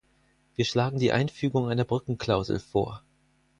Wir 0.55 0.65
schlagen 0.65 0.97
die 0.97 1.11
Einfügung 1.11 1.67
einer 1.69 1.83
Brückenklausel 1.85 2.57
vor. 2.59 3.03